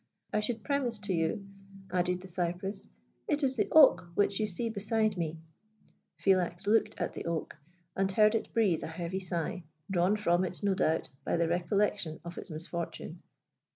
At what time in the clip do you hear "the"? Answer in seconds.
2.21-2.27, 3.55-3.67, 7.13-7.25, 11.37-11.47